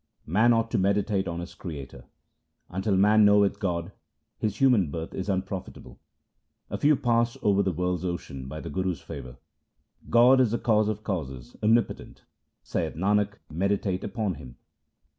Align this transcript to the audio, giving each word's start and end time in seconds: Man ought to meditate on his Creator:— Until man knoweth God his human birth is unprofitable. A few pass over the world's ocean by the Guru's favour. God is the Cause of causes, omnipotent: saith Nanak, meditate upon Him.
Man 0.25 0.51
ought 0.51 0.71
to 0.71 0.79
meditate 0.79 1.27
on 1.27 1.41
his 1.41 1.53
Creator:— 1.53 2.05
Until 2.71 2.97
man 2.97 3.23
knoweth 3.23 3.59
God 3.59 3.91
his 4.39 4.55
human 4.57 4.89
birth 4.89 5.13
is 5.13 5.29
unprofitable. 5.29 5.99
A 6.71 6.79
few 6.79 6.95
pass 6.95 7.37
over 7.43 7.61
the 7.61 7.71
world's 7.71 8.03
ocean 8.03 8.47
by 8.47 8.61
the 8.61 8.71
Guru's 8.71 8.99
favour. 9.01 9.37
God 10.09 10.39
is 10.39 10.49
the 10.49 10.57
Cause 10.57 10.89
of 10.89 11.03
causes, 11.03 11.55
omnipotent: 11.61 12.23
saith 12.63 12.95
Nanak, 12.95 13.33
meditate 13.51 14.03
upon 14.03 14.33
Him. 14.41 14.55